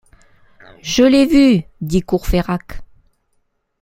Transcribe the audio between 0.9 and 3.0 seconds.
l’ai vu, dit Courfeyrac.